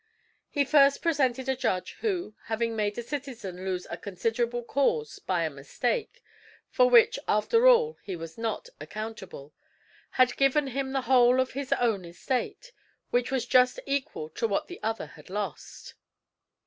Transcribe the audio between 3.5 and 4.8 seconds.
lose a considerable